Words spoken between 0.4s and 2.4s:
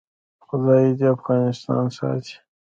خدای دې افغانستان ساتي